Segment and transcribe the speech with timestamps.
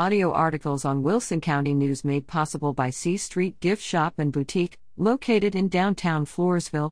[0.00, 4.78] audio articles on Wilson County News made possible by C Street Gift Shop and Boutique,
[4.96, 6.88] located in downtown Floresville.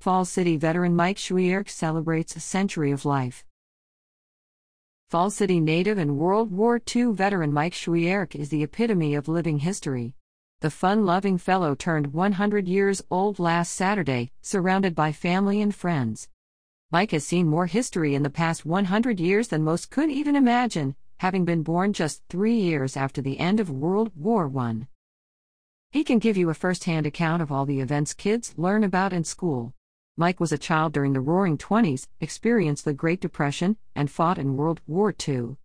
[0.00, 3.44] Falls City veteran Mike Schwierk celebrates a century of life.
[5.10, 9.58] Falls City native and World War II veteran Mike Schwierk is the epitome of living
[9.58, 10.14] history.
[10.62, 16.28] The fun loving fellow turned 100 years old last Saturday, surrounded by family and friends.
[16.90, 20.96] Mike has seen more history in the past 100 years than most could even imagine,
[21.18, 24.88] having been born just three years after the end of World War I.
[25.90, 29.12] He can give you a first hand account of all the events kids learn about
[29.12, 29.74] in school.
[30.16, 34.56] Mike was a child during the Roaring Twenties, experienced the Great Depression, and fought in
[34.56, 35.56] World War II.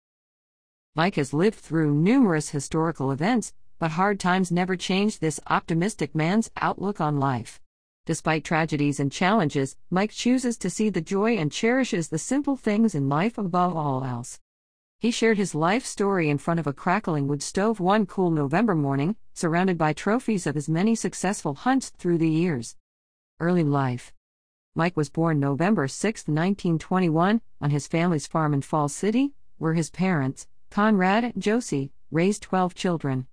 [0.94, 6.52] Mike has lived through numerous historical events, but hard times never changed this optimistic man's
[6.58, 7.62] outlook on life.
[8.06, 12.94] Despite tragedies and challenges, Mike chooses to see the joy and cherishes the simple things
[12.94, 14.42] in life above all else.
[15.00, 18.76] He shared his life story in front of a crackling wood stove one cool November
[18.76, 22.76] morning, surrounded by trophies of his many successful hunts through the years.
[23.40, 24.14] Early life
[24.76, 29.90] Mike was born November 6, 1921, on his family's farm in Falls City, where his
[29.90, 33.28] parents, Conrad and Josie, raised 12 children.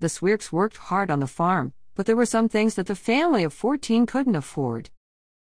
[0.00, 3.44] The Schwierks worked hard on the farm, but there were some things that the family
[3.44, 4.88] of 14 couldn't afford.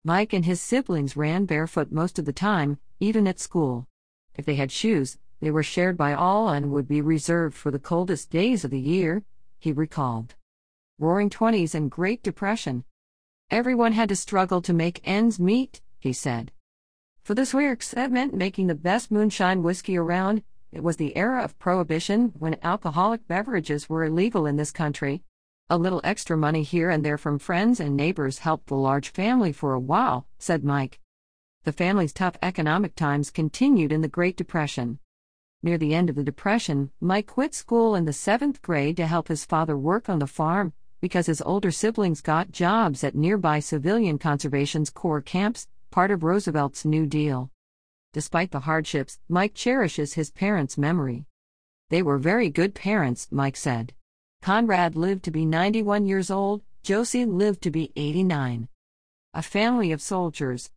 [0.03, 3.85] Mike and his siblings ran barefoot most of the time, even at school.
[4.33, 7.77] If they had shoes, they were shared by all and would be reserved for the
[7.77, 9.21] coldest days of the year,
[9.59, 10.33] he recalled.
[10.97, 12.83] Roaring Twenties and Great Depression.
[13.51, 16.51] Everyone had to struggle to make ends meet, he said.
[17.21, 20.41] For the Schwierks, that meant making the best moonshine whiskey around.
[20.71, 25.21] It was the era of prohibition when alcoholic beverages were illegal in this country.
[25.71, 29.51] A little extra money here and there from friends and neighbors helped the large family
[29.51, 30.99] for a while, said Mike.
[31.63, 34.97] The family's tough economic times continued in the Great Depression.
[35.61, 39.27] Near the end of the Depression, Mike quit school in the seventh grade to help
[39.27, 44.17] his father work on the farm because his older siblings got jobs at nearby Civilian
[44.17, 47.51] Conservation's Corps camps, part of Roosevelt's New Deal.
[48.11, 51.25] Despite the hardships, Mike cherishes his parents' memory.
[51.89, 53.93] They were very good parents, Mike said.
[54.49, 58.67] Conrad lived to be 91 years old, Josie lived to be 89.
[59.35, 60.71] A family of soldiers.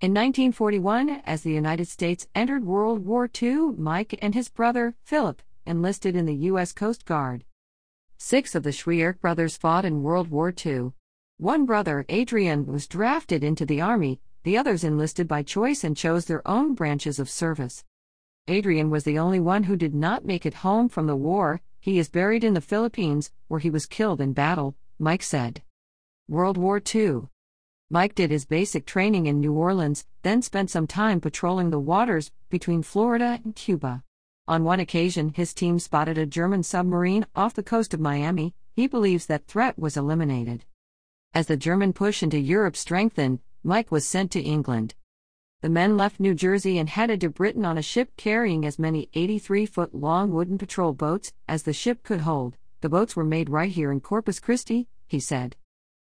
[0.00, 5.42] In 1941, as the United States entered World War II, Mike and his brother, Philip,
[5.64, 6.72] enlisted in the U.S.
[6.72, 7.44] Coast Guard.
[8.18, 10.90] Six of the Schwierk brothers fought in World War II.
[11.36, 16.24] One brother, Adrian, was drafted into the Army, the others enlisted by choice and chose
[16.24, 17.84] their own branches of service.
[18.48, 21.98] Adrian was the only one who did not make it home from the war, he
[21.98, 25.62] is buried in the Philippines, where he was killed in battle, Mike said.
[26.26, 27.24] World War II.
[27.90, 32.30] Mike did his basic training in New Orleans, then spent some time patrolling the waters
[32.48, 34.02] between Florida and Cuba.
[34.48, 38.54] On one occasion, his team spotted a German submarine off the coast of Miami.
[38.74, 40.64] He believes that threat was eliminated.
[41.34, 44.94] As the German push into Europe strengthened, Mike was sent to England.
[45.64, 49.08] The men left New Jersey and headed to Britain on a ship carrying as many
[49.14, 52.58] 83 foot long wooden patrol boats as the ship could hold.
[52.82, 55.56] The boats were made right here in Corpus Christi, he said.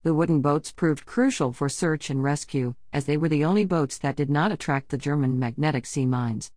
[0.03, 3.99] The wooden boats proved crucial for search and rescue, as they were the only boats
[3.99, 6.51] that did not attract the German magnetic sea mines.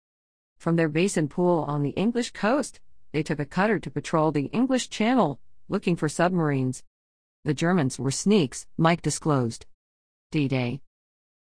[0.57, 2.79] From their base in Poole on the English coast,
[3.11, 6.85] they took a cutter to patrol the English Channel, looking for submarines.
[7.43, 9.65] The Germans were sneaks, Mike disclosed.
[10.31, 10.79] D Day.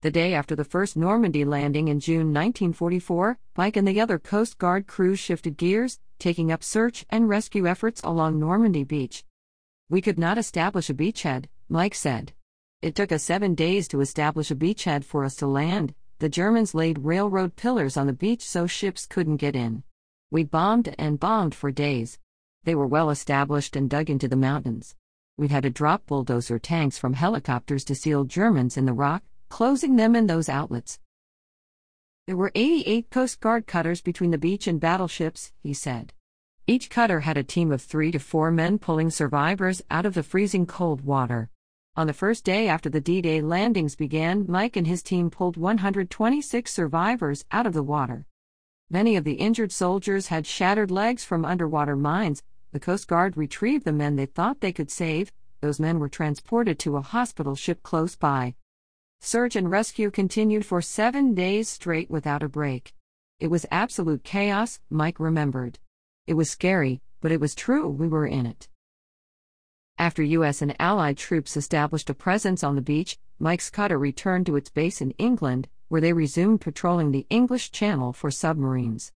[0.04, 4.58] The day after the first Normandy landing in June 1944, Mike and the other Coast
[4.58, 9.24] Guard crews shifted gears, taking up search and rescue efforts along Normandy Beach.
[9.88, 12.34] We could not establish a beachhead, Mike said.
[12.82, 16.74] It took us seven days to establish a beachhead for us to land, the Germans
[16.74, 19.84] laid railroad pillars on the beach so ships couldn't get in.
[20.30, 22.18] We bombed and bombed for days.
[22.64, 24.96] They were well established and dug into the mountains.
[25.38, 29.96] We had to drop bulldozer tanks from helicopters to seal Germans in the rock, closing
[29.96, 30.98] them in those outlets.
[32.26, 36.14] There were 88 Coast Guard cutters between the beach and battleships, he said.
[36.66, 40.22] Each cutter had a team of three to four men pulling survivors out of the
[40.22, 41.50] freezing cold water.
[41.96, 45.58] On the first day after the D Day landings began, Mike and his team pulled
[45.58, 48.26] 126 survivors out of the water.
[48.90, 52.42] Many of the injured soldiers had shattered legs from underwater mines.
[52.72, 55.32] The Coast Guard retrieved the men they thought they could save.
[55.60, 58.54] Those men were transported to a hospital ship close by.
[59.26, 62.92] Search and rescue continued for seven days straight without a break.
[63.40, 65.78] It was absolute chaos, Mike remembered.
[66.26, 68.68] It was scary, but it was true we were in it.
[69.96, 70.60] After U.S.
[70.60, 75.00] and Allied troops established a presence on the beach, Mike's cutter returned to its base
[75.00, 79.10] in England, where they resumed patrolling the English Channel for submarines.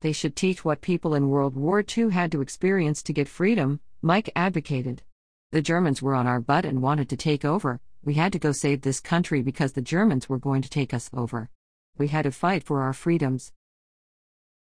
[0.00, 3.78] They should teach what people in World War II had to experience to get freedom,
[4.02, 5.04] Mike advocated.
[5.52, 8.52] The Germans were on our butt and wanted to take over, we had to go
[8.52, 11.48] save this country because the Germans were going to take us over.
[11.96, 13.52] We had to fight for our freedoms.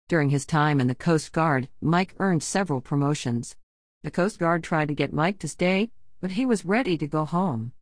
[0.07, 3.55] During his time in the Coast Guard, Mike earned several promotions.
[4.03, 5.89] The Coast Guard tried to get Mike to stay,
[6.21, 7.73] but he was ready to go home.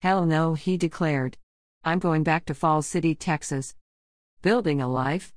[0.00, 1.36] Hell no, he declared.
[1.84, 3.74] I'm going back to Falls City, Texas.
[4.42, 5.34] Building a life.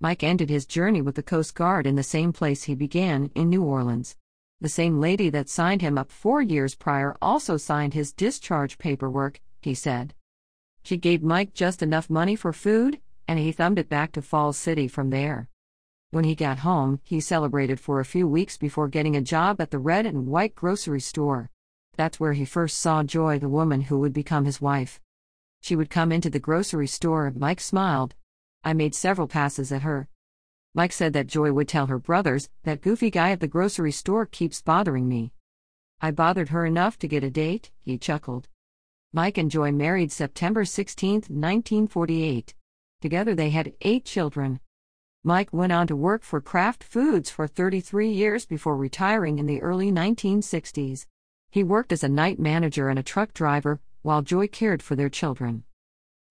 [0.00, 3.48] Mike ended his journey with the Coast Guard in the same place he began, in
[3.48, 4.16] New Orleans.
[4.62, 9.40] The same lady that signed him up four years prior also signed his discharge paperwork,
[9.62, 10.14] he said.
[10.82, 14.58] She gave Mike just enough money for food, and he thumbed it back to Falls
[14.58, 15.48] City from there.
[16.10, 19.70] When he got home, he celebrated for a few weeks before getting a job at
[19.70, 21.48] the red and white grocery store.
[21.96, 25.00] That's where he first saw Joy, the woman who would become his wife.
[25.62, 28.14] She would come into the grocery store, and Mike smiled.
[28.64, 30.08] I made several passes at her.
[30.72, 34.24] Mike said that Joy would tell her brothers, that goofy guy at the grocery store
[34.24, 35.32] keeps bothering me.
[36.00, 38.48] I bothered her enough to get a date, he chuckled.
[39.12, 42.54] Mike and Joy married September 16, 1948.
[43.00, 44.60] Together they had eight children.
[45.24, 49.60] Mike went on to work for Kraft Foods for 33 years before retiring in the
[49.60, 51.06] early 1960s.
[51.50, 55.08] He worked as a night manager and a truck driver, while Joy cared for their
[55.08, 55.64] children.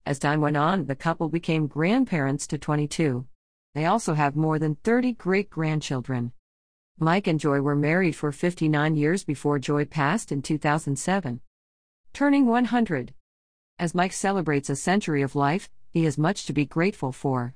[0.06, 3.26] As time went on, the couple became grandparents to 22.
[3.74, 6.32] They also have more than 30 great grandchildren.
[6.98, 11.40] Mike and Joy were married for 59 years before Joy passed in 2007.
[12.12, 13.14] Turning 100.
[13.78, 17.54] As Mike celebrates a century of life, he has much to be grateful for.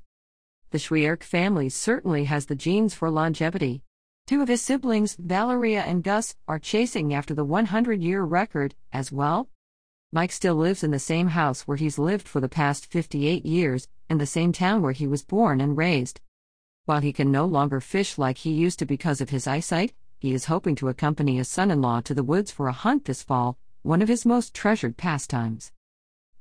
[0.71, 3.83] The Schwierk family certainly has the genes for longevity.
[4.27, 9.13] Two of his siblings, Valeria and Gus, are chasing after the 100 year record, as
[9.13, 9.51] well.
[10.13, 13.89] Mike still lives in the same house where he's lived for the past 58 years,
[14.09, 16.21] in the same town where he was born and raised.
[16.85, 20.33] While he can no longer fish like he used to because of his eyesight, he
[20.35, 23.23] is hoping to accompany his son in law to the woods for a hunt this
[23.23, 25.73] fall, one of his most treasured pastimes.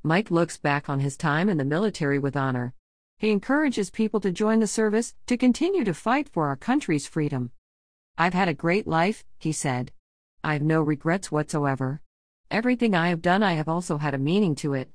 [0.04, 2.74] Mike looks back on his time in the military with honor.
[3.18, 7.51] He encourages people to join the service, to continue to fight for our country's freedom.
[8.18, 9.92] I've had a great life, he said.
[10.44, 12.01] I have no regrets whatsoever.
[12.51, 14.92] Everything I have done, I have also had a meaning to it.